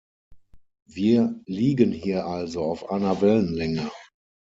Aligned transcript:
Wir 0.87 1.39
liegen 1.45 1.91
hier 1.91 2.25
also 2.25 2.63
auf 2.63 2.89
einer 2.89 3.21
Wellenlänge. 3.21 3.91